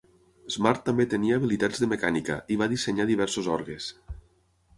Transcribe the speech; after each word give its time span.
Smart 0.53 0.79
també 0.87 1.05
tenia 1.11 1.37
habilitats 1.41 1.83
de 1.83 1.89
mecànica, 1.91 2.39
i 2.57 2.61
va 2.63 2.71
dissenyar 2.73 3.07
diversos 3.13 3.51
orgues. 3.59 3.93